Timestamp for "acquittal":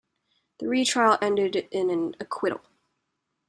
2.19-2.61